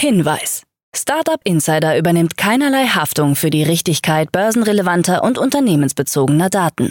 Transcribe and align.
Hinweis. 0.00 0.62
Startup 0.96 1.38
Insider 1.44 1.98
übernimmt 1.98 2.38
keinerlei 2.38 2.86
Haftung 2.86 3.36
für 3.36 3.50
die 3.50 3.62
Richtigkeit 3.62 4.32
börsenrelevanter 4.32 5.22
und 5.22 5.36
unternehmensbezogener 5.36 6.48
Daten. 6.48 6.90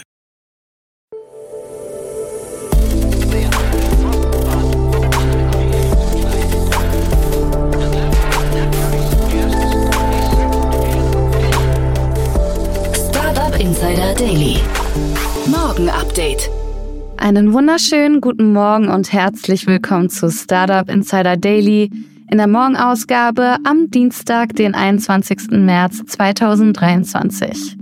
Startup 12.93 13.59
Insider 13.59 14.13
Daily. 14.13 14.59
Morgen 15.47 15.89
Update. 15.89 16.51
Einen 17.17 17.53
wunderschönen 17.53 18.21
guten 18.21 18.53
Morgen 18.53 18.87
und 18.87 19.11
herzlich 19.11 19.65
willkommen 19.65 20.11
zu 20.11 20.29
Startup 20.29 20.87
Insider 20.87 21.37
Daily 21.37 21.89
in 22.29 22.37
der 22.37 22.47
Morgenausgabe 22.47 23.57
am 23.63 23.89
Dienstag, 23.89 24.55
den 24.55 24.75
21. 24.75 25.51
März 25.51 26.03
2023. 26.05 27.77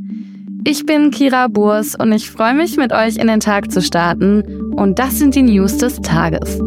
Ich 0.63 0.85
bin 0.85 1.11
Kira 1.11 1.47
Burs 1.47 1.95
und 1.95 2.11
ich 2.11 2.29
freue 2.29 2.53
mich, 2.53 2.77
mit 2.77 2.91
euch 2.91 3.17
in 3.17 3.27
den 3.27 3.39
Tag 3.39 3.71
zu 3.71 3.81
starten. 3.81 4.73
Und 4.73 4.99
das 4.99 5.17
sind 5.17 5.35
die 5.35 5.43
News 5.43 5.77
des 5.77 6.01
Tages. 6.01 6.59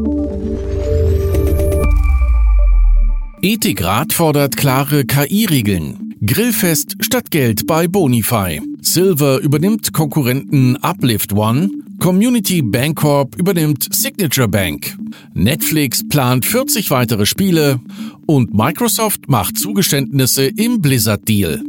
Ethikrat 3.42 4.12
fordert 4.12 4.56
klare 4.56 5.04
KI-Regeln. 5.04 6.14
Grillfest 6.24 6.96
statt 7.00 7.30
Geld 7.30 7.66
bei 7.66 7.88
Bonify. 7.88 8.60
Silver 8.82 9.40
übernimmt 9.40 9.92
Konkurrenten 9.92 10.76
Uplift 10.76 11.32
One. 11.32 11.70
Community 12.00 12.62
Bancorp 12.62 13.36
übernimmt 13.36 13.94
Signature 13.94 14.48
Bank. 14.48 14.96
Netflix 15.34 16.02
plant 16.08 16.46
40 16.46 16.90
weitere 16.90 17.26
Spiele 17.26 17.78
und 18.26 18.54
Microsoft 18.54 19.28
macht 19.28 19.58
Zugeständnisse 19.58 20.46
im 20.46 20.80
Blizzard-Deal. 20.80 21.60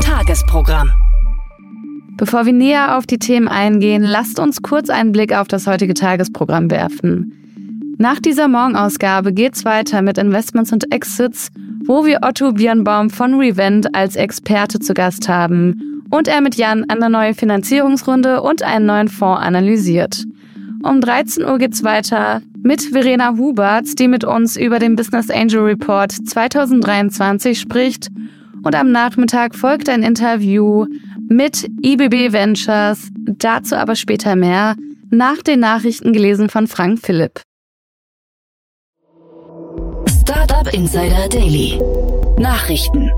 Tagesprogramm. 0.00 0.90
Bevor 2.16 2.46
wir 2.46 2.54
näher 2.54 2.96
auf 2.96 3.06
die 3.06 3.18
Themen 3.18 3.46
eingehen, 3.46 4.02
lasst 4.02 4.38
uns 4.38 4.62
kurz 4.62 4.88
einen 4.88 5.12
Blick 5.12 5.34
auf 5.34 5.46
das 5.46 5.66
heutige 5.66 5.92
Tagesprogramm 5.92 6.70
werfen. 6.70 7.34
Nach 7.98 8.20
dieser 8.20 8.48
Morgenausgabe 8.48 9.34
geht's 9.34 9.66
weiter 9.66 10.00
mit 10.00 10.16
Investments 10.16 10.72
und 10.72 10.90
Exits, 10.94 11.50
wo 11.84 12.06
wir 12.06 12.20
Otto 12.22 12.52
Birnbaum 12.52 13.10
von 13.10 13.34
Revent 13.34 13.94
als 13.94 14.16
Experte 14.16 14.78
zu 14.78 14.94
Gast 14.94 15.28
haben 15.28 15.89
und 16.10 16.28
er 16.28 16.40
mit 16.40 16.56
Jan 16.56 16.84
eine 16.88 17.08
neue 17.08 17.34
Finanzierungsrunde 17.34 18.42
und 18.42 18.62
einen 18.62 18.86
neuen 18.86 19.08
Fonds 19.08 19.40
analysiert. 19.40 20.24
Um 20.82 21.00
13 21.00 21.44
Uhr 21.44 21.58
geht's 21.58 21.84
weiter 21.84 22.42
mit 22.62 22.82
Verena 22.82 23.36
Hubert, 23.36 23.98
die 23.98 24.08
mit 24.08 24.24
uns 24.24 24.56
über 24.56 24.78
den 24.78 24.96
Business 24.96 25.30
Angel 25.30 25.60
Report 25.60 26.12
2023 26.12 27.58
spricht. 27.58 28.08
Und 28.62 28.74
am 28.74 28.90
Nachmittag 28.90 29.54
folgt 29.54 29.88
ein 29.88 30.02
Interview 30.02 30.86
mit 31.28 31.70
IBB 31.82 32.32
Ventures, 32.32 33.08
dazu 33.14 33.76
aber 33.76 33.94
später 33.94 34.36
mehr, 34.36 34.74
nach 35.10 35.42
den 35.42 35.60
Nachrichten 35.60 36.12
gelesen 36.12 36.48
von 36.48 36.66
Frank 36.66 37.00
Philipp. 37.00 37.40
Startup 40.08 40.72
Insider 40.72 41.28
Daily. 41.28 41.80
Nachrichten. 42.38 43.10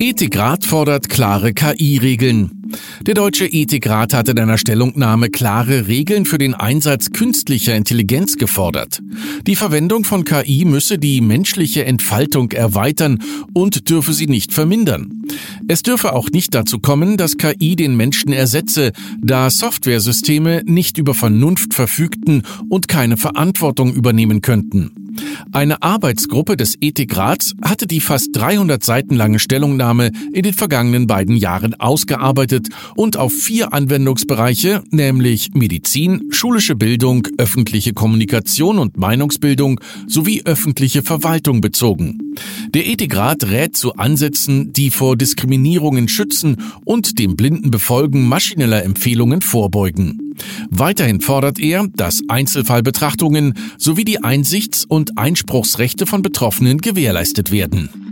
Ethikrat 0.00 0.66
fordert 0.66 1.08
klare 1.08 1.52
KI-Regeln. 1.52 2.64
Der 3.02 3.14
Deutsche 3.14 3.46
Ethikrat 3.46 4.12
hat 4.12 4.28
in 4.28 4.38
einer 4.40 4.58
Stellungnahme 4.58 5.30
klare 5.30 5.86
Regeln 5.86 6.26
für 6.26 6.36
den 6.36 6.54
Einsatz 6.54 7.12
künstlicher 7.12 7.76
Intelligenz 7.76 8.36
gefordert. 8.36 9.00
Die 9.46 9.54
Verwendung 9.54 10.02
von 10.02 10.24
KI 10.24 10.64
müsse 10.64 10.98
die 10.98 11.20
menschliche 11.20 11.84
Entfaltung 11.84 12.50
erweitern 12.50 13.22
und 13.52 13.88
dürfe 13.88 14.12
sie 14.12 14.26
nicht 14.26 14.52
vermindern. 14.52 15.22
Es 15.68 15.82
dürfe 15.82 16.12
auch 16.12 16.28
nicht 16.30 16.54
dazu 16.54 16.80
kommen, 16.80 17.16
dass 17.16 17.36
KI 17.36 17.76
den 17.76 17.96
Menschen 17.96 18.32
ersetze, 18.32 18.90
da 19.22 19.48
Softwaresysteme 19.48 20.62
nicht 20.64 20.98
über 20.98 21.14
Vernunft 21.14 21.72
verfügten 21.72 22.42
und 22.68 22.88
keine 22.88 23.16
Verantwortung 23.16 23.94
übernehmen 23.94 24.42
könnten. 24.42 25.03
Eine 25.52 25.82
Arbeitsgruppe 25.82 26.56
des 26.56 26.76
Ethikrats 26.80 27.54
hatte 27.62 27.86
die 27.86 28.00
fast 28.00 28.30
300 28.34 28.82
Seiten 28.82 29.14
lange 29.14 29.38
Stellungnahme 29.38 30.10
in 30.32 30.42
den 30.42 30.54
vergangenen 30.54 31.06
beiden 31.06 31.36
Jahren 31.36 31.74
ausgearbeitet 31.74 32.68
und 32.96 33.16
auf 33.16 33.32
vier 33.32 33.72
Anwendungsbereiche, 33.72 34.82
nämlich 34.90 35.54
Medizin, 35.54 36.28
schulische 36.30 36.74
Bildung, 36.74 37.26
öffentliche 37.38 37.92
Kommunikation 37.92 38.78
und 38.78 38.96
Meinungsbildung 38.96 39.80
sowie 40.06 40.42
öffentliche 40.44 41.02
Verwaltung 41.02 41.60
bezogen. 41.60 42.34
Der 42.74 42.86
Ethikrat 42.86 43.44
rät 43.44 43.76
zu 43.76 43.94
Ansätzen, 43.94 44.72
die 44.72 44.90
vor 44.90 45.16
Diskriminierungen 45.16 46.08
schützen 46.08 46.56
und 46.84 47.18
dem 47.18 47.36
blinden 47.36 47.70
Befolgen 47.70 48.28
maschineller 48.28 48.82
Empfehlungen 48.82 49.42
vorbeugen. 49.42 50.23
Weiterhin 50.70 51.20
fordert 51.20 51.58
er, 51.58 51.86
dass 51.94 52.20
Einzelfallbetrachtungen 52.28 53.54
sowie 53.78 54.04
die 54.04 54.22
Einsichts- 54.22 54.84
und 54.84 55.18
Einspruchsrechte 55.18 56.06
von 56.06 56.22
Betroffenen 56.22 56.78
gewährleistet 56.78 57.50
werden. 57.50 58.03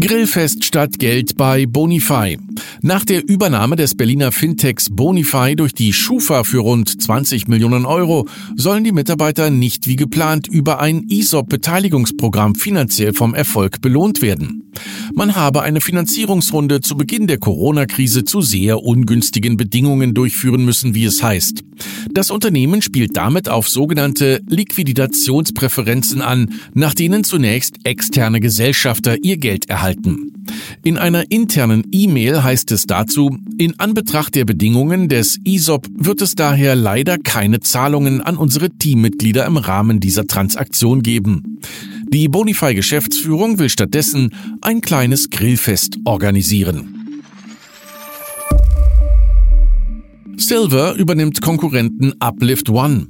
Grillfest 0.00 0.64
statt 0.64 1.00
Geld 1.00 1.36
bei 1.36 1.66
Bonify. 1.66 2.38
Nach 2.82 3.04
der 3.04 3.28
Übernahme 3.28 3.74
des 3.74 3.96
Berliner 3.96 4.30
Fintechs 4.30 4.90
Bonify 4.90 5.56
durch 5.56 5.74
die 5.74 5.92
Schufa 5.92 6.44
für 6.44 6.60
rund 6.60 7.02
20 7.02 7.48
Millionen 7.48 7.84
Euro 7.84 8.28
sollen 8.54 8.84
die 8.84 8.92
Mitarbeiter 8.92 9.50
nicht 9.50 9.88
wie 9.88 9.96
geplant 9.96 10.46
über 10.46 10.78
ein 10.78 11.02
ISOP-Beteiligungsprogramm 11.08 12.54
finanziell 12.54 13.12
vom 13.12 13.34
Erfolg 13.34 13.80
belohnt 13.80 14.22
werden. 14.22 14.70
Man 15.12 15.34
habe 15.34 15.62
eine 15.62 15.80
Finanzierungsrunde 15.80 16.80
zu 16.80 16.96
Beginn 16.96 17.26
der 17.26 17.38
Corona-Krise 17.38 18.24
zu 18.24 18.40
sehr 18.40 18.84
ungünstigen 18.84 19.56
Bedingungen 19.56 20.14
durchführen 20.14 20.64
müssen, 20.64 20.94
wie 20.94 21.06
es 21.06 21.24
heißt. 21.24 21.64
Das 22.12 22.30
Unternehmen 22.30 22.82
spielt 22.82 23.16
damit 23.16 23.48
auf 23.48 23.68
sogenannte 23.68 24.42
Liquidationspräferenzen 24.48 26.22
an, 26.22 26.54
nach 26.74 26.94
denen 26.94 27.24
zunächst 27.24 27.78
externe 27.82 28.38
Gesellschafter 28.38 29.16
ihr 29.24 29.38
Geld 29.38 29.68
erhalten. 29.68 29.87
In 30.82 30.98
einer 30.98 31.30
internen 31.30 31.84
E-Mail 31.92 32.42
heißt 32.42 32.70
es 32.72 32.86
dazu, 32.86 33.36
in 33.58 33.78
Anbetracht 33.78 34.34
der 34.34 34.44
Bedingungen 34.44 35.08
des 35.08 35.38
ISOP 35.44 35.86
wird 35.92 36.22
es 36.22 36.34
daher 36.34 36.74
leider 36.74 37.18
keine 37.18 37.60
Zahlungen 37.60 38.20
an 38.20 38.36
unsere 38.36 38.70
Teammitglieder 38.70 39.46
im 39.46 39.56
Rahmen 39.56 40.00
dieser 40.00 40.26
Transaktion 40.26 41.02
geben. 41.02 41.60
Die 42.08 42.28
Bonify 42.28 42.74
Geschäftsführung 42.74 43.58
will 43.58 43.68
stattdessen 43.68 44.30
ein 44.62 44.80
kleines 44.80 45.28
Grillfest 45.30 45.98
organisieren. 46.04 46.94
Silver 50.36 50.94
übernimmt 50.94 51.42
Konkurrenten 51.42 52.14
Uplift 52.20 52.70
One. 52.70 53.08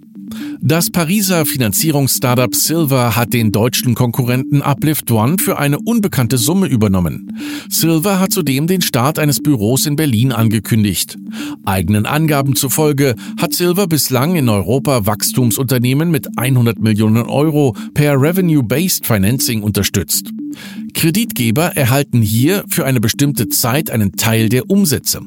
Das 0.60 0.90
Pariser 0.90 1.46
Finanzierungsstartup 1.46 2.54
Silver 2.54 3.16
hat 3.16 3.32
den 3.32 3.52
deutschen 3.52 3.94
Konkurrenten 3.94 4.62
Uplift 4.62 5.10
One 5.10 5.36
für 5.38 5.58
eine 5.58 5.78
unbekannte 5.78 6.38
Summe 6.38 6.66
übernommen. 6.66 7.38
Silver 7.68 8.20
hat 8.20 8.32
zudem 8.32 8.66
den 8.66 8.82
Start 8.82 9.18
eines 9.18 9.40
Büros 9.42 9.86
in 9.86 9.96
Berlin 9.96 10.32
angekündigt. 10.32 11.16
Eigenen 11.64 12.06
Angaben 12.06 12.56
zufolge 12.56 13.14
hat 13.40 13.54
Silver 13.54 13.86
bislang 13.86 14.36
in 14.36 14.48
Europa 14.48 15.06
Wachstumsunternehmen 15.06 16.10
mit 16.10 16.28
100 16.36 16.78
Millionen 16.80 17.24
Euro 17.24 17.76
per 17.94 18.20
Revenue-Based 18.20 19.06
Financing 19.06 19.62
unterstützt. 19.62 20.32
Kreditgeber 20.94 21.76
erhalten 21.76 22.22
hier 22.22 22.64
für 22.68 22.84
eine 22.84 23.00
bestimmte 23.00 23.48
Zeit 23.48 23.90
einen 23.90 24.12
Teil 24.16 24.48
der 24.48 24.68
Umsätze. 24.70 25.20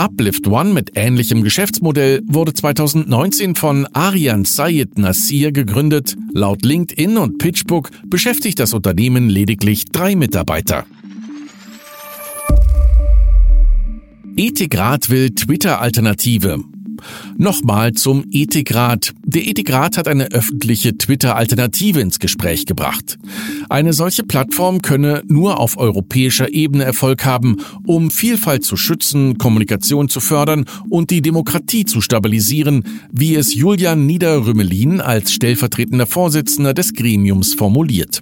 Uplift 0.00 0.48
One 0.48 0.72
mit 0.72 0.92
ähnlichem 0.94 1.44
Geschäftsmodell 1.44 2.22
wurde 2.24 2.54
2019 2.54 3.54
von 3.54 3.86
Arian 3.92 4.46
Sayed 4.46 4.96
Nasir 4.96 5.52
gegründet. 5.52 6.16
Laut 6.32 6.64
LinkedIn 6.64 7.18
und 7.18 7.36
PitchBook 7.36 7.90
beschäftigt 8.06 8.58
das 8.60 8.72
Unternehmen 8.72 9.28
lediglich 9.28 9.84
drei 9.92 10.16
Mitarbeiter. 10.16 10.86
Ethikrat 14.36 15.10
will 15.10 15.34
Twitter-Alternative. 15.34 16.64
Nochmal 17.36 17.92
zum 17.92 18.24
Ethikrat. 18.30 19.12
Der 19.24 19.46
Ethikrat 19.46 19.96
hat 19.96 20.08
eine 20.08 20.32
öffentliche 20.32 20.96
Twitter-Alternative 20.96 22.00
ins 22.00 22.18
Gespräch 22.18 22.66
gebracht. 22.66 23.18
Eine 23.68 23.92
solche 23.92 24.22
Plattform 24.22 24.82
könne 24.82 25.22
nur 25.26 25.58
auf 25.58 25.78
europäischer 25.78 26.52
Ebene 26.52 26.84
Erfolg 26.84 27.24
haben, 27.24 27.58
um 27.86 28.10
Vielfalt 28.10 28.64
zu 28.64 28.76
schützen, 28.76 29.38
Kommunikation 29.38 30.08
zu 30.08 30.20
fördern 30.20 30.64
und 30.88 31.10
die 31.10 31.22
Demokratie 31.22 31.84
zu 31.84 32.00
stabilisieren, 32.00 32.84
wie 33.12 33.34
es 33.34 33.54
Julian 33.54 34.06
Niederrümelin 34.06 35.00
als 35.00 35.32
stellvertretender 35.32 36.06
Vorsitzender 36.06 36.74
des 36.74 36.92
Gremiums 36.94 37.54
formuliert. 37.54 38.20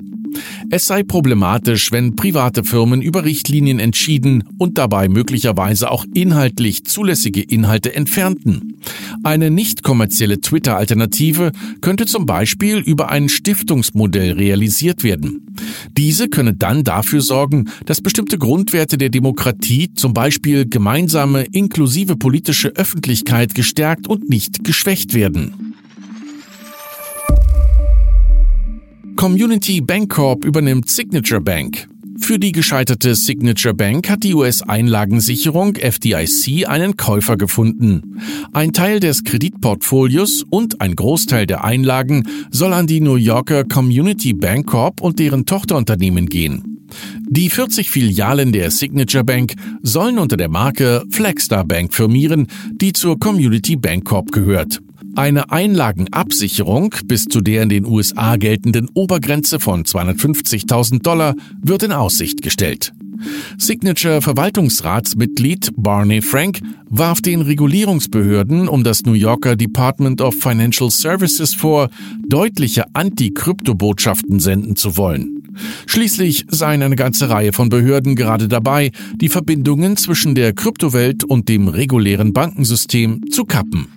Es 0.70 0.86
sei 0.86 1.02
problematisch, 1.02 1.92
wenn 1.92 2.16
private 2.16 2.64
Firmen 2.64 3.02
über 3.02 3.24
Richtlinien 3.24 3.78
entschieden 3.78 4.44
und 4.58 4.78
dabei 4.78 5.08
möglicherweise 5.08 5.90
auch 5.90 6.04
inhaltlich 6.14 6.84
zulässige 6.84 7.42
Inhalte 7.42 7.94
entfernten. 7.94 8.78
Eine 9.22 9.50
nicht 9.50 9.82
kommerzielle 9.82 10.40
Twitter-Alternative 10.40 11.52
könnte 11.80 12.06
zum 12.06 12.26
Beispiel 12.26 12.78
über 12.78 13.10
ein 13.10 13.28
Stiftungsmodell 13.28 14.32
realisiert 14.32 15.02
werden. 15.02 15.46
Diese 15.96 16.28
könne 16.28 16.54
dann 16.54 16.84
dafür 16.84 17.20
sorgen, 17.20 17.70
dass 17.86 18.00
bestimmte 18.00 18.38
Grundwerte 18.38 18.98
der 18.98 19.08
Demokratie, 19.08 19.92
zum 19.94 20.14
Beispiel 20.14 20.68
gemeinsame 20.68 21.44
inklusive 21.52 22.16
politische 22.16 22.68
Öffentlichkeit, 22.68 23.54
gestärkt 23.54 24.06
und 24.06 24.28
nicht 24.28 24.64
geschwächt 24.64 25.14
werden. 25.14 25.67
Community 29.18 29.80
Bancorp 29.80 30.44
übernimmt 30.44 30.88
Signature 30.88 31.40
Bank. 31.40 31.88
Für 32.20 32.38
die 32.38 32.52
gescheiterte 32.52 33.16
Signature 33.16 33.74
Bank 33.74 34.08
hat 34.08 34.22
die 34.22 34.32
US-Einlagensicherung 34.32 35.74
FDIC 35.74 36.68
einen 36.68 36.96
Käufer 36.96 37.36
gefunden. 37.36 38.20
Ein 38.52 38.72
Teil 38.72 39.00
des 39.00 39.24
Kreditportfolios 39.24 40.44
und 40.48 40.80
ein 40.80 40.94
Großteil 40.94 41.46
der 41.46 41.64
Einlagen 41.64 42.28
soll 42.52 42.72
an 42.72 42.86
die 42.86 43.00
New 43.00 43.16
Yorker 43.16 43.64
Community 43.64 44.34
Bancorp 44.34 45.00
und 45.00 45.18
deren 45.18 45.46
Tochterunternehmen 45.46 46.26
gehen. 46.26 46.86
Die 47.28 47.50
40 47.50 47.90
Filialen 47.90 48.52
der 48.52 48.70
Signature 48.70 49.24
Bank 49.24 49.54
sollen 49.82 50.20
unter 50.20 50.36
der 50.36 50.48
Marke 50.48 51.02
Flagstar 51.10 51.64
Bank 51.64 51.92
firmieren, 51.92 52.46
die 52.70 52.92
zur 52.92 53.18
Community 53.18 53.74
Bancorp 53.74 54.30
gehört. 54.30 54.80
Eine 55.18 55.50
Einlagenabsicherung 55.50 56.94
bis 57.06 57.24
zu 57.24 57.40
der 57.40 57.64
in 57.64 57.68
den 57.68 57.86
USA 57.86 58.36
geltenden 58.36 58.88
Obergrenze 58.94 59.58
von 59.58 59.82
250.000 59.82 61.02
Dollar 61.02 61.34
wird 61.60 61.82
in 61.82 61.90
Aussicht 61.90 62.40
gestellt. 62.40 62.92
Signature 63.58 64.22
Verwaltungsratsmitglied 64.22 65.72
Barney 65.76 66.22
Frank 66.22 66.60
warf 66.88 67.20
den 67.20 67.42
Regulierungsbehörden 67.42 68.68
um 68.68 68.84
das 68.84 69.02
New 69.06 69.14
Yorker 69.14 69.56
Department 69.56 70.20
of 70.20 70.36
Financial 70.36 70.88
Services 70.88 71.52
vor, 71.52 71.90
deutliche 72.28 72.84
Anti-Krypto-Botschaften 72.92 74.38
senden 74.38 74.76
zu 74.76 74.96
wollen. 74.96 75.42
Schließlich 75.86 76.46
seien 76.48 76.80
eine 76.80 76.94
ganze 76.94 77.28
Reihe 77.28 77.52
von 77.52 77.70
Behörden 77.70 78.14
gerade 78.14 78.46
dabei, 78.46 78.92
die 79.16 79.28
Verbindungen 79.28 79.96
zwischen 79.96 80.36
der 80.36 80.52
Kryptowelt 80.52 81.24
und 81.24 81.48
dem 81.48 81.66
regulären 81.66 82.32
Bankensystem 82.32 83.32
zu 83.32 83.46
kappen. 83.46 83.88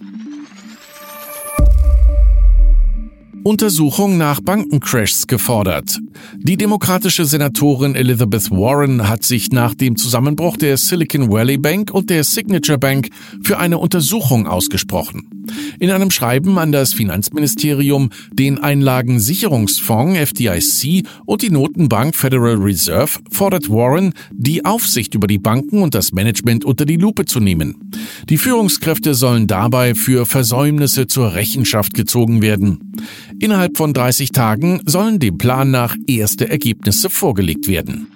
Untersuchung 3.43 4.17
nach 4.17 4.39
Bankencrashs 4.39 5.25
gefordert. 5.25 5.99
Die 6.37 6.57
demokratische 6.57 7.25
Senatorin 7.25 7.95
Elizabeth 7.95 8.51
Warren 8.51 9.09
hat 9.09 9.23
sich 9.23 9.51
nach 9.51 9.73
dem 9.73 9.95
Zusammenbruch 9.95 10.57
der 10.57 10.77
Silicon 10.77 11.31
Valley 11.31 11.57
Bank 11.57 11.91
und 11.91 12.11
der 12.11 12.23
Signature 12.23 12.77
Bank 12.77 13.09
für 13.41 13.57
eine 13.57 13.79
Untersuchung 13.79 14.45
ausgesprochen. 14.45 15.40
In 15.79 15.91
einem 15.91 16.11
Schreiben 16.11 16.57
an 16.57 16.71
das 16.71 16.93
Finanzministerium, 16.93 18.09
den 18.31 18.59
Einlagensicherungsfonds 18.59 20.17
FDIC 20.17 21.05
und 21.25 21.41
die 21.41 21.49
Notenbank 21.49 22.15
Federal 22.15 22.55
Reserve 22.55 23.19
fordert 23.29 23.69
Warren, 23.69 24.13
die 24.31 24.65
Aufsicht 24.65 25.15
über 25.15 25.27
die 25.27 25.39
Banken 25.39 25.81
und 25.81 25.95
das 25.95 26.11
Management 26.11 26.65
unter 26.65 26.85
die 26.85 26.97
Lupe 26.97 27.25
zu 27.25 27.39
nehmen. 27.39 27.91
Die 28.29 28.37
Führungskräfte 28.37 29.13
sollen 29.13 29.47
dabei 29.47 29.95
für 29.95 30.25
Versäumnisse 30.25 31.07
zur 31.07 31.33
Rechenschaft 31.33 31.93
gezogen 31.93 32.41
werden. 32.41 32.93
Innerhalb 33.39 33.77
von 33.77 33.93
30 33.93 34.31
Tagen 34.31 34.81
sollen 34.85 35.19
dem 35.19 35.37
Plan 35.37 35.71
nach 35.71 35.95
erste 36.07 36.49
Ergebnisse 36.49 37.09
vorgelegt 37.09 37.67
werden. 37.67 38.07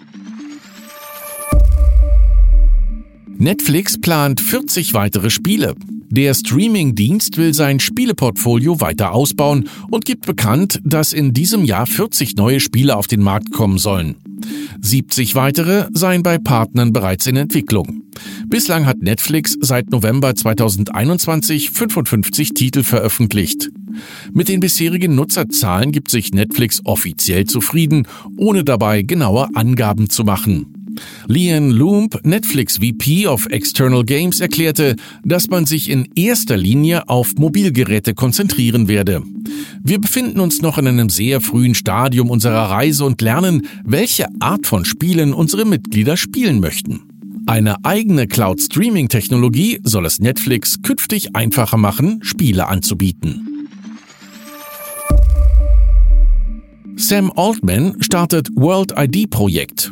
Netflix 3.38 4.00
plant 4.00 4.40
40 4.40 4.94
weitere 4.94 5.30
Spiele. 5.30 5.76
Der 6.10 6.34
Streaming-Dienst 6.34 7.38
will 7.38 7.54
sein 7.54 7.82
Spieleportfolio 7.82 8.80
weiter 8.80 9.12
ausbauen 9.12 9.68
und 9.92 10.06
gibt 10.06 10.26
bekannt, 10.26 10.80
dass 10.86 11.12
in 11.12 11.34
diesem 11.34 11.66
Jahr 11.66 11.86
40 11.86 12.38
neue 12.38 12.62
Spiele 12.62 12.96
auf 12.96 13.08
den 13.08 13.22
Markt 13.22 13.52
kommen 13.52 13.78
sollen. 13.78 14.16
70 14.82 15.36
weitere 15.36 15.88
seien 15.92 16.24
bei 16.24 16.38
Partnern 16.38 16.94
bereits 16.94 17.28
in 17.28 17.36
Entwicklung. 17.36 18.04
Bislang 18.48 18.86
hat 18.86 19.02
Netflix 19.02 19.58
seit 19.60 19.92
November 19.92 20.34
2021 20.34 21.72
55 21.72 22.54
Titel 22.54 22.84
veröffentlicht. 22.84 23.70
Mit 24.34 24.48
den 24.48 24.62
bisherigen 24.62 25.16
Nutzerzahlen 25.16 25.92
gibt 25.92 26.10
sich 26.10 26.32
Netflix 26.32 26.82
offiziell 26.86 27.46
zufrieden, 27.46 28.08
ohne 28.38 28.64
dabei 28.64 29.02
genaue 29.02 29.50
Angaben 29.56 30.10
zu 30.10 30.24
machen. 30.24 30.75
Lian 31.28 31.72
Loomb, 31.72 32.20
Netflix 32.24 32.78
VP 32.78 33.28
of 33.28 33.46
External 33.48 34.04
Games, 34.04 34.40
erklärte, 34.40 34.96
dass 35.24 35.50
man 35.50 35.66
sich 35.66 35.90
in 35.90 36.10
erster 36.16 36.58
Linie 36.58 37.10
auf 37.10 37.36
Mobilgeräte 37.36 38.14
konzentrieren 38.14 38.88
werde. 38.88 39.24
Wir 39.84 40.00
befinden 40.00 40.40
uns 40.40 40.62
noch 40.62 40.78
in 40.78 40.88
einem 40.88 41.10
sehr 41.10 41.42
frühen 41.42 41.76
Stadium 41.76 42.30
unserer 42.30 42.72
Reise 42.72 43.06
und 43.06 43.22
lernen, 43.22 43.68
welche 43.84 44.28
Art 44.40 44.68
von 44.68 44.86
Spielen 44.86 45.34
unsere 45.34 45.66
Mitglieder 45.66 46.18
spielen 46.18 46.60
möchten. 46.60 47.02
Eine 47.48 47.86
eigene 47.86 48.26
Cloud-Streaming-Technologie 48.26 49.80
soll 49.84 50.08
es 50.08 50.20
Netflix 50.20 50.82
künftig 50.82 51.36
einfacher 51.36 51.78
machen, 51.78 52.20
Spiele 52.24 52.68
anzubieten. 52.68 53.68
Sam 56.96 57.32
Altman 57.36 58.02
startet 58.02 58.50
World 58.56 58.94
ID 58.98 59.30
Projekt. 59.30 59.92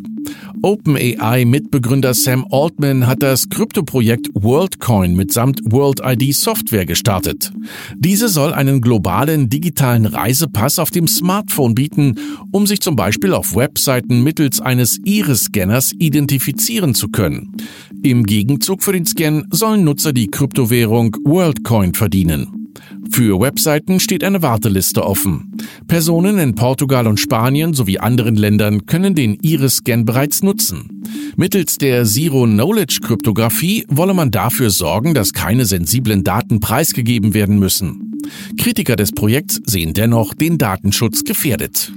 OpenAI-Mitbegründer 0.64 2.14
Sam 2.14 2.48
Altman 2.50 3.06
hat 3.06 3.22
das 3.22 3.50
Kryptoprojekt 3.50 4.30
WorldCoin 4.34 5.14
mitsamt 5.14 5.60
World 5.66 6.00
ID 6.02 6.34
Software 6.34 6.86
gestartet. 6.86 7.52
Diese 7.98 8.30
soll 8.30 8.54
einen 8.54 8.80
globalen 8.80 9.50
digitalen 9.50 10.06
Reisepass 10.06 10.80
auf 10.80 10.90
dem 10.90 11.08
Smartphone 11.10 11.76
bieten, 11.76 12.16
um 12.52 12.66
sich 12.66 12.80
zum 12.80 12.96
Beispiel 12.96 13.34
auf 13.34 13.58
Webseiten 13.58 14.24
mittels 14.24 14.62
eines 14.62 15.00
Iris-Scanners 15.04 15.92
identifizieren 16.00 16.96
zu 16.96 17.10
können. 17.10 17.58
Im 18.02 18.24
Gegenzug 18.24 18.84
für 18.84 18.94
den 18.94 19.06
Scan 19.06 19.44
sollen 19.52 19.84
Nutzer 19.84 20.14
die 20.14 20.32
Kryptowährung 20.32 21.18
WorldCoin 21.26 21.94
verdienen. 21.94 22.63
Für 23.12 23.40
Webseiten 23.40 24.00
steht 24.00 24.24
eine 24.24 24.42
Warteliste 24.42 25.06
offen. 25.06 25.58
Personen 25.88 26.40
in 26.40 26.56
Portugal 26.56 27.08
und 27.08 27.20
Spanien 27.20 27.74
sowie 27.74 28.00
anderen 28.00 28.36
Ländern 28.36 28.86
können 28.86 29.16
den 29.16 29.36
Iris-Scan 29.42 30.06
bereits 30.06 30.42
nutzen. 30.44 31.04
Mittels 31.36 31.78
der 31.78 32.06
Zero-Knowledge-Kryptographie 32.06 33.86
wolle 33.90 34.14
man 34.14 34.32
dafür 34.32 34.70
sorgen, 34.70 35.14
dass 35.14 35.34
keine 35.34 35.66
sensiblen 35.66 36.24
Daten 36.24 36.60
preisgegeben 36.60 37.34
werden 37.34 37.60
müssen. 37.60 38.20
Kritiker 38.58 38.96
des 38.96 39.12
Projekts 39.12 39.62
sehen 39.66 39.94
dennoch 39.94 40.34
den 40.34 40.58
Datenschutz 40.58 41.24
gefährdet. 41.24 41.92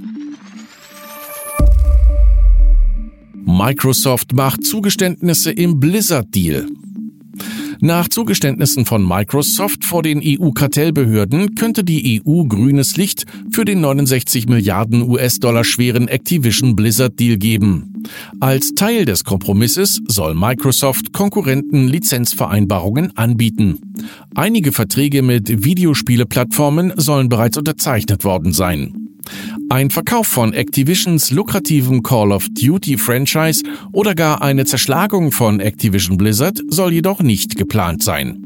Microsoft 3.44 4.32
macht 4.34 4.64
Zugeständnisse 4.64 5.52
im 5.52 5.78
Blizzard-Deal. 5.78 6.66
Nach 7.80 8.08
Zugeständnissen 8.08 8.86
von 8.86 9.06
Microsoft 9.06 9.84
vor 9.84 10.02
den 10.02 10.20
EU-Kartellbehörden 10.24 11.54
könnte 11.54 11.84
die 11.84 12.22
EU 12.26 12.44
grünes 12.44 12.96
Licht 12.96 13.26
für 13.50 13.64
den 13.64 13.80
69 13.80 14.48
Milliarden 14.48 15.02
US-Dollar 15.02 15.64
schweren 15.64 16.08
Activision 16.08 16.74
Blizzard 16.74 17.18
Deal 17.20 17.36
geben. 17.36 18.02
Als 18.40 18.74
Teil 18.74 19.04
des 19.04 19.24
Kompromisses 19.24 20.00
soll 20.08 20.34
Microsoft 20.34 21.12
Konkurrenten 21.12 21.88
Lizenzvereinbarungen 21.88 23.16
anbieten. 23.16 23.94
Einige 24.34 24.72
Verträge 24.72 25.22
mit 25.22 25.64
Videospieleplattformen 25.64 26.92
sollen 26.96 27.28
bereits 27.28 27.56
unterzeichnet 27.56 28.24
worden 28.24 28.52
sein. 28.52 29.05
Ein 29.68 29.90
Verkauf 29.90 30.26
von 30.26 30.52
Activisions 30.52 31.30
lukrativem 31.30 32.02
Call 32.02 32.32
of 32.32 32.46
Duty 32.50 32.98
Franchise 32.98 33.62
oder 33.92 34.14
gar 34.14 34.42
eine 34.42 34.64
Zerschlagung 34.64 35.32
von 35.32 35.60
Activision 35.60 36.16
Blizzard 36.16 36.60
soll 36.68 36.92
jedoch 36.92 37.20
nicht 37.20 37.56
geplant 37.56 38.02
sein. 38.02 38.42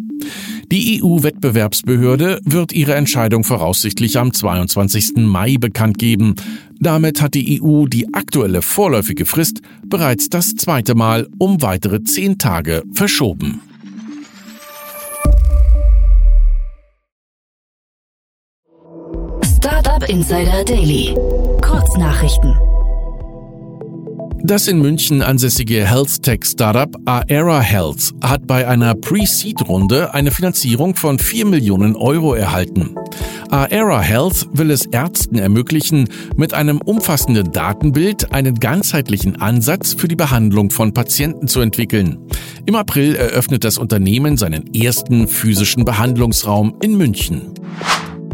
Die 0.70 1.02
EU-Wettbewerbsbehörde 1.02 2.40
wird 2.44 2.72
ihre 2.72 2.94
Entscheidung 2.94 3.42
voraussichtlich 3.42 4.18
am 4.18 4.32
22. 4.32 5.16
Mai 5.16 5.56
bekannt 5.58 5.98
geben. 5.98 6.36
Damit 6.78 7.20
hat 7.20 7.34
die 7.34 7.60
EU 7.60 7.86
die 7.86 8.14
aktuelle 8.14 8.62
vorläufige 8.62 9.26
Frist 9.26 9.62
bereits 9.84 10.28
das 10.28 10.54
zweite 10.54 10.94
Mal 10.94 11.26
um 11.38 11.60
weitere 11.62 12.04
zehn 12.04 12.38
Tage 12.38 12.84
verschoben. 12.92 13.60
Startup 20.00 20.16
Insider 20.16 20.64
Daily. 20.64 21.14
Kurznachrichten. 21.60 22.56
Das 24.42 24.66
in 24.66 24.80
München 24.80 25.20
ansässige 25.20 25.86
Health 25.86 26.22
Tech 26.22 26.40
Startup 26.44 26.90
Aera 27.04 27.60
Health 27.60 28.14
hat 28.22 28.46
bei 28.46 28.66
einer 28.66 28.94
Pre-Seed-Runde 28.94 30.14
eine 30.14 30.30
Finanzierung 30.30 30.96
von 30.96 31.18
4 31.18 31.44
Millionen 31.44 31.96
Euro 31.96 32.32
erhalten. 32.32 32.94
Aera 33.50 34.00
Health 34.00 34.48
will 34.52 34.70
es 34.70 34.86
Ärzten 34.86 35.36
ermöglichen, 35.36 36.08
mit 36.34 36.54
einem 36.54 36.78
umfassenden 36.78 37.52
Datenbild 37.52 38.32
einen 38.32 38.54
ganzheitlichen 38.54 39.40
Ansatz 39.42 39.92
für 39.92 40.08
die 40.08 40.16
Behandlung 40.16 40.70
von 40.70 40.94
Patienten 40.94 41.46
zu 41.46 41.60
entwickeln. 41.60 42.18
Im 42.64 42.74
April 42.74 43.16
eröffnet 43.16 43.64
das 43.64 43.76
Unternehmen 43.76 44.38
seinen 44.38 44.72
ersten 44.72 45.28
physischen 45.28 45.84
Behandlungsraum 45.84 46.76
in 46.80 46.96
München. 46.96 47.52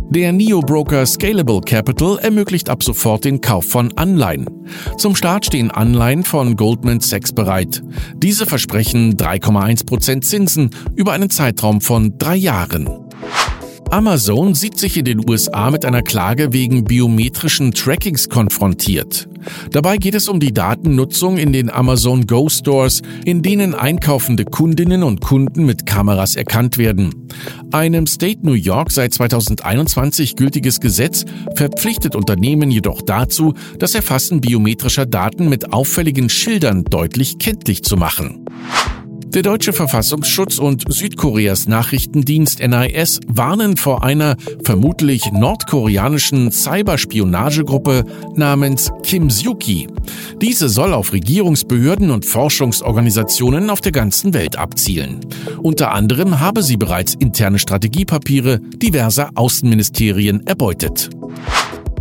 Der 0.09 0.33
Neo-Broker 0.33 1.05
Scalable 1.05 1.61
Capital 1.61 2.19
ermöglicht 2.19 2.71
ab 2.71 2.83
sofort 2.83 3.25
den 3.25 3.41
Kauf 3.41 3.67
von 3.67 3.93
Anleihen. 3.97 4.47
Zum 4.99 5.17
Start 5.17 5.47
stehen 5.47 5.71
Anleihen 5.71 6.23
von 6.23 6.57
Goldman 6.57 7.01
Sachs 7.01 7.33
bereit. 7.33 7.83
Diese 8.15 8.47
versprechen 8.47 9.17
3,1% 9.17 10.23
Zinsen 10.23 10.71
über 10.95 11.13
einen 11.13 11.29
Zeitraum 11.29 11.81
von 11.81 12.17
drei 12.19 12.37
Jahren. 12.37 12.89
Amazon 13.91 14.55
sieht 14.55 14.79
sich 14.79 14.97
in 14.97 15.05
den 15.05 15.29
USA 15.29 15.71
mit 15.71 15.85
einer 15.85 16.03
Klage 16.03 16.53
wegen 16.53 16.85
biometrischen 16.85 17.73
Trackings 17.73 18.29
konfrontiert. 18.29 19.29
Dabei 19.71 19.97
geht 19.97 20.15
es 20.15 20.29
um 20.29 20.41
die 20.41 20.53
Datennutzung 20.53 21.37
in 21.39 21.53
den 21.53 21.71
Amazon 21.71 22.27
Go 22.27 22.49
Stores, 22.49 23.03
in 23.25 23.43
denen 23.43 23.75
einkaufende 23.75 24.45
Kundinnen 24.45 25.05
und 25.05 25.21
Kunden 25.21 25.65
mit 25.65 25.87
Kameras 25.87 26.35
erkannt 26.35 26.79
werden. 26.79 27.29
Einem 27.71 28.07
State 28.07 28.41
New 28.43 28.55
York 28.55 28.91
seit 28.91 29.15
2021 29.15 30.35
gültiges 30.35 30.81
Gesetz 30.81 31.25
verpflichtet 31.55 32.17
Unternehmen 32.17 32.71
jedoch 32.71 33.03
dazu, 33.03 33.55
das 33.79 33.95
Erfassen 33.95 34.41
biometrischer 34.41 35.07
Daten 35.07 35.49
mit 35.49 35.73
auffälligen 35.73 36.29
Schildern 36.29 36.85
deutlich 36.85 37.39
kenntlich 37.39 37.85
zu 37.85 37.97
machen. 37.97 38.45
Der 39.37 39.43
deutsche 39.43 39.75
Verfassungsschutz 39.75 40.57
und 40.57 40.91
Südkoreas 40.91 41.69
Nachrichtendienst 41.69 42.61
NIS 42.61 43.21
warnen 43.27 43.77
vor 43.77 44.03
einer 44.03 44.39
vermutlich 44.65 45.31
nordkoreanischen 45.31 46.51
Cyberspionagegruppe 46.51 48.07
namens 48.35 48.91
Kim 49.03 49.29
Suki. 49.29 49.89
Diese 50.41 50.71
soll 50.71 50.95
auf 50.95 51.13
Regierungsbehörden 51.13 52.11
und 52.13 52.25
Forschungsorganisationen 52.25 53.69
auf 53.69 53.83
der 53.83 53.93
ganzen 53.93 54.33
Welt 54.33 54.57
abzielen. 54.57 55.21
Unter 55.63 55.93
anderem 55.93 56.41
habe 56.41 56.63
sie 56.63 56.79
bereits 56.79 57.15
interne 57.15 57.59
Strategiepapiere 57.59 58.61
diverser 58.61 59.33
Außenministerien 59.35 60.47
erbeutet. 60.47 61.11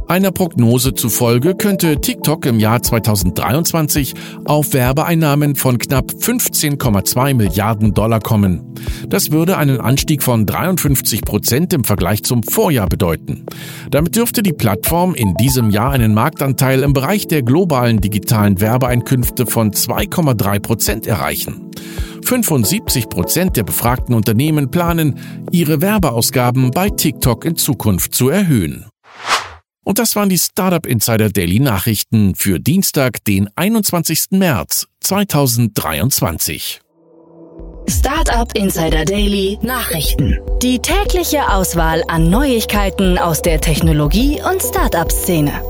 Einer 0.07 0.31
Prognose 0.31 0.93
zufolge 0.93 1.55
könnte 1.55 1.99
TikTok 1.99 2.45
im 2.45 2.59
Jahr 2.59 2.81
2023 2.83 4.13
auf 4.45 4.73
Werbeeinnahmen 4.73 5.55
von 5.55 5.79
knapp 5.79 6.11
15,2 6.11 7.33
Milliarden 7.33 7.95
Dollar 7.95 8.19
kommen. 8.19 8.75
Das 9.09 9.31
würde 9.31 9.57
einen 9.57 9.81
Anstieg 9.81 10.21
von 10.21 10.45
53 10.45 11.21
Prozent 11.21 11.73
im 11.73 11.83
Vergleich 11.83 12.21
zum 12.23 12.43
Vorjahr 12.43 12.87
bedeuten. 12.87 13.47
Damit 13.89 14.15
dürfte 14.15 14.43
die 14.43 14.53
Plattform 14.53 15.15
in 15.15 15.33
diesem 15.35 15.71
Jahr 15.71 15.91
einen 15.91 16.13
Marktanteil 16.13 16.83
im 16.83 16.93
Bereich 16.93 17.27
der 17.27 17.41
globalen 17.41 17.99
digitalen 17.99 18.61
Werbeeinkünfte 18.61 19.47
von 19.47 19.71
2,3 19.71 20.59
Prozent 20.59 21.07
erreichen. 21.07 21.71
75 22.23 23.09
Prozent 23.09 23.57
der 23.57 23.63
befragten 23.63 24.13
Unternehmen 24.13 24.69
planen, 24.69 25.19
ihre 25.51 25.81
Werbeausgaben 25.81 26.69
bei 26.71 26.89
TikTok 26.89 27.43
in 27.43 27.55
Zukunft 27.55 28.13
zu 28.13 28.29
erhöhen. 28.29 28.85
Und 29.85 29.99
das 29.99 30.15
waren 30.15 30.29
die 30.29 30.39
Startup 30.39 30.83
Insider 30.83 31.29
Daily 31.29 31.59
Nachrichten 31.59 32.33
für 32.33 32.59
Dienstag, 32.59 33.23
den 33.23 33.47
21. 33.55 34.31
März 34.31 34.87
2023. 35.01 36.81
Startup 37.87 38.51
Insider 38.55 39.05
Daily 39.05 39.59
Nachrichten. 39.61 40.39
Die 40.63 40.79
tägliche 40.79 41.47
Auswahl 41.51 42.03
an 42.07 42.31
Neuigkeiten 42.31 43.19
aus 43.19 43.43
der 43.43 43.61
Technologie- 43.61 44.41
und 44.41 44.59
Startup-Szene. 44.59 45.61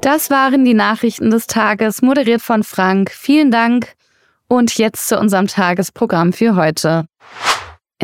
Das 0.00 0.30
waren 0.30 0.64
die 0.64 0.72
Nachrichten 0.72 1.28
des 1.28 1.46
Tages, 1.46 2.00
moderiert 2.00 2.40
von 2.40 2.62
Frank. 2.62 3.10
Vielen 3.10 3.50
Dank. 3.50 3.94
Und 4.48 4.78
jetzt 4.78 5.08
zu 5.08 5.18
unserem 5.18 5.48
Tagesprogramm 5.48 6.32
für 6.32 6.56
heute. 6.56 7.04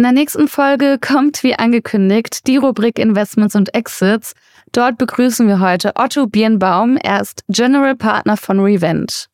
In 0.01 0.05
der 0.05 0.13
nächsten 0.13 0.49
Folge 0.49 0.97
kommt, 0.99 1.43
wie 1.43 1.59
angekündigt, 1.59 2.47
die 2.47 2.57
Rubrik 2.57 2.99
Investments 2.99 3.55
und 3.55 3.75
Exits. 3.75 4.33
Dort 4.73 4.97
begrüßen 4.97 5.47
wir 5.47 5.61
heute 5.61 5.93
Otto 5.95 6.27
Birnbaum. 6.27 6.97
Er 6.97 7.21
ist 7.21 7.45
General 7.51 7.95
Partner 7.95 8.39
von 8.39 8.61
Revent. 8.61 9.27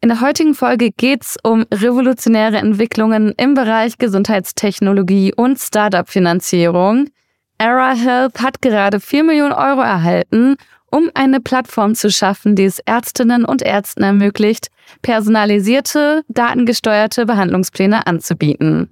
In 0.00 0.08
der 0.08 0.22
heutigen 0.22 0.54
Folge 0.54 0.90
geht 0.90 1.24
es 1.24 1.36
um 1.42 1.66
revolutionäre 1.70 2.56
Entwicklungen 2.56 3.34
im 3.36 3.52
Bereich 3.52 3.98
Gesundheitstechnologie 3.98 5.34
und 5.36 5.58
Startup-Finanzierung. 5.58 7.10
Era 7.58 7.92
Health 7.92 8.40
hat 8.40 8.62
gerade 8.62 9.00
4 9.00 9.22
Millionen 9.22 9.52
Euro 9.52 9.82
erhalten, 9.82 10.56
um 10.90 11.10
eine 11.12 11.40
Plattform 11.40 11.94
zu 11.94 12.10
schaffen, 12.10 12.56
die 12.56 12.64
es 12.64 12.78
Ärztinnen 12.78 13.44
und 13.44 13.60
Ärzten 13.60 14.02
ermöglicht, 14.02 14.68
personalisierte, 15.02 16.22
datengesteuerte 16.28 17.26
Behandlungspläne 17.26 18.06
anzubieten. 18.06 18.88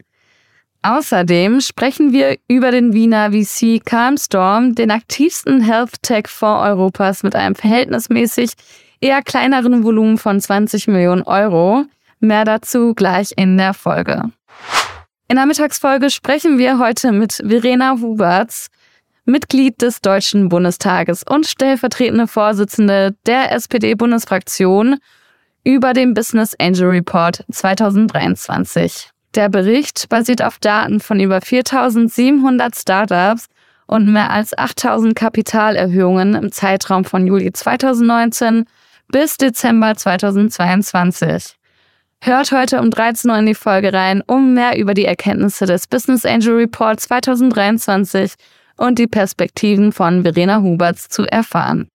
Außerdem 0.88 1.60
sprechen 1.60 2.14
wir 2.14 2.38
über 2.48 2.70
den 2.70 2.94
Wiener 2.94 3.30
VC 3.30 3.84
Calmstorm, 3.84 4.74
den 4.74 4.90
aktivsten 4.90 5.60
Health 5.60 6.00
Tech 6.00 6.28
Fonds 6.28 6.66
Europas 6.66 7.22
mit 7.22 7.34
einem 7.36 7.54
verhältnismäßig 7.54 8.52
eher 8.98 9.20
kleineren 9.20 9.84
Volumen 9.84 10.16
von 10.16 10.40
20 10.40 10.88
Millionen 10.88 11.24
Euro. 11.24 11.84
Mehr 12.20 12.46
dazu 12.46 12.94
gleich 12.94 13.34
in 13.36 13.58
der 13.58 13.74
Folge. 13.74 14.32
In 15.28 15.36
der 15.36 15.44
Mittagsfolge 15.44 16.08
sprechen 16.08 16.56
wir 16.56 16.78
heute 16.78 17.12
mit 17.12 17.34
Verena 17.34 17.98
Huberts, 18.00 18.68
Mitglied 19.26 19.82
des 19.82 20.00
Deutschen 20.00 20.48
Bundestages 20.48 21.22
und 21.22 21.46
stellvertretende 21.46 22.26
Vorsitzende 22.26 23.14
der 23.26 23.52
SPD-Bundesfraktion, 23.52 24.96
über 25.64 25.92
den 25.92 26.14
Business 26.14 26.54
Angel 26.58 26.88
Report 26.88 27.44
2023. 27.50 29.10
Der 29.34 29.48
Bericht 29.48 30.08
basiert 30.08 30.42
auf 30.42 30.58
Daten 30.58 31.00
von 31.00 31.20
über 31.20 31.40
4700 31.40 32.74
Startups 32.74 33.46
und 33.86 34.10
mehr 34.12 34.30
als 34.30 34.56
8000 34.56 35.14
Kapitalerhöhungen 35.14 36.34
im 36.34 36.52
Zeitraum 36.52 37.04
von 37.04 37.26
Juli 37.26 37.52
2019 37.52 38.64
bis 39.08 39.36
Dezember 39.36 39.94
2022. 39.96 41.56
Hört 42.20 42.52
heute 42.52 42.80
um 42.80 42.90
13 42.90 43.30
Uhr 43.30 43.38
in 43.38 43.46
die 43.46 43.54
Folge 43.54 43.92
rein, 43.92 44.22
um 44.26 44.54
mehr 44.54 44.76
über 44.76 44.92
die 44.92 45.04
Erkenntnisse 45.04 45.66
des 45.66 45.86
Business 45.86 46.24
Angel 46.26 46.56
Report 46.56 46.98
2023 46.98 48.34
und 48.76 48.98
die 48.98 49.06
Perspektiven 49.06 49.92
von 49.92 50.22
Verena 50.22 50.60
Huberts 50.60 51.08
zu 51.08 51.24
erfahren. 51.24 51.88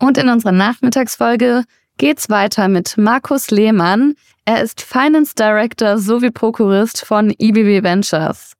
Und 0.00 0.18
in 0.18 0.28
unserer 0.28 0.52
Nachmittagsfolge 0.52 1.64
geht's 1.98 2.30
weiter 2.30 2.68
mit 2.68 2.96
Markus 2.96 3.50
Lehmann. 3.50 4.14
Er 4.44 4.62
ist 4.62 4.80
Finance 4.80 5.34
Director 5.34 5.98
sowie 5.98 6.30
Prokurist 6.30 7.04
von 7.04 7.30
IBB 7.30 7.82
Ventures. 7.82 8.54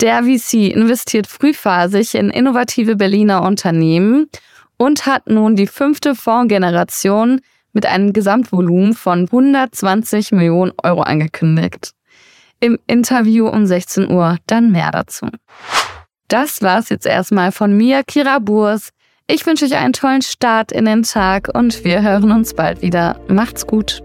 Der 0.00 0.22
VC 0.22 0.72
investiert 0.74 1.26
frühphasig 1.26 2.14
in 2.14 2.30
innovative 2.30 2.94
Berliner 2.96 3.42
Unternehmen 3.42 4.28
und 4.76 5.06
hat 5.06 5.28
nun 5.28 5.56
die 5.56 5.66
fünfte 5.66 6.14
Fondsgeneration 6.14 7.40
mit 7.72 7.86
einem 7.86 8.12
Gesamtvolumen 8.12 8.94
von 8.94 9.22
120 9.22 10.32
Millionen 10.32 10.72
Euro 10.82 11.02
angekündigt. 11.02 11.92
Im 12.60 12.78
Interview 12.86 13.48
um 13.48 13.66
16 13.66 14.10
Uhr 14.10 14.36
dann 14.46 14.70
mehr 14.72 14.90
dazu. 14.90 15.26
Das 16.28 16.62
war's 16.62 16.88
jetzt 16.88 17.06
erstmal 17.06 17.52
von 17.52 17.76
mir, 17.76 18.02
Kira 18.04 18.38
Burs. 18.38 18.90
Ich 19.26 19.46
wünsche 19.46 19.64
euch 19.64 19.74
einen 19.74 19.94
tollen 19.94 20.20
Start 20.20 20.70
in 20.70 20.84
den 20.84 21.02
Tag 21.02 21.48
und 21.54 21.82
wir 21.82 22.02
hören 22.02 22.30
uns 22.30 22.52
bald 22.52 22.82
wieder. 22.82 23.18
Macht's 23.26 23.66
gut. 23.66 24.02